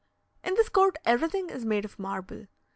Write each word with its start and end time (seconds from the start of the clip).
In 0.43 0.55
this 0.55 0.67
court, 0.69 0.97
everything 1.05 1.51
is 1.51 1.63
made 1.63 1.85
of 1.85 1.99
marble. 1.99 2.47